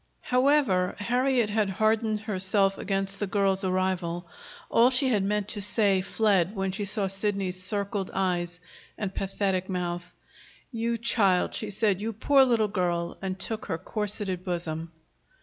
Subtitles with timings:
[0.21, 4.25] However Harriet had hardened herself against the girl's arrival,
[4.67, 8.59] all she had meant to say fled when she saw Sidney's circled eyes
[8.97, 10.11] and pathetic mouth.
[10.71, 12.01] "You child!" she said.
[12.01, 14.91] "You poor little girl!" And took her corseted bosom.